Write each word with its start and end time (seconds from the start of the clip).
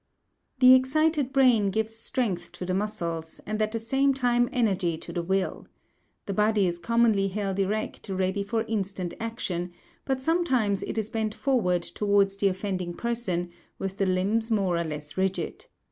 The 0.57 0.73
excited 0.73 1.31
brain 1.31 1.69
gives 1.69 1.95
strength 1.95 2.51
to 2.53 2.65
the 2.65 2.73
muscles, 2.73 3.39
and 3.45 3.61
at 3.61 3.71
the 3.71 3.77
same 3.77 4.15
time 4.15 4.49
energy 4.51 4.97
to 4.97 5.13
the 5.13 5.21
will. 5.21 5.67
The 6.25 6.33
body 6.33 6.65
is 6.65 6.79
commonly 6.79 7.27
held 7.27 7.59
erect 7.59 8.09
ready 8.09 8.41
for 8.41 8.63
instant 8.63 9.13
action, 9.19 9.73
but 10.03 10.19
sometimes 10.19 10.81
it 10.81 10.97
is 10.97 11.11
bent 11.11 11.35
forward 11.35 11.83
towards 11.83 12.35
the 12.37 12.47
offending 12.47 12.95
person, 12.95 13.51
with 13.77 13.97
the 13.99 14.07
limbs 14.07 14.49
more 14.49 14.75
or 14.75 14.83
less 14.83 15.17
rigid. 15.17 15.67